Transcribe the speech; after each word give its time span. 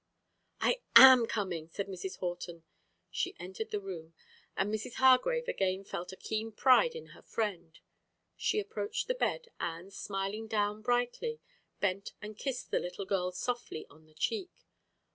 "I 0.61 0.79
am 0.95 1.27
coming!" 1.27 1.69
said 1.69 1.85
Mrs. 1.87 2.17
Horton. 2.17 2.63
She 3.11 3.35
entered 3.39 3.69
the 3.69 3.79
room, 3.79 4.15
and 4.57 4.73
Mrs. 4.73 4.95
Hargrave 4.95 5.47
again 5.47 5.83
felt 5.83 6.11
a 6.11 6.15
keen 6.15 6.51
pride 6.51 6.95
in 6.95 7.09
her 7.13 7.21
friend. 7.21 7.77
She 8.35 8.59
approached 8.59 9.07
the 9.07 9.13
bed 9.13 9.49
and, 9.59 9.93
smiling 9.93 10.47
down 10.47 10.81
brightly, 10.81 11.39
bent 11.81 12.13
and 12.19 12.35
kissed 12.35 12.71
the 12.71 12.79
little 12.79 13.05
girl 13.05 13.31
softly 13.31 13.85
on 13.91 14.07
the 14.07 14.15
cheek. 14.15 14.65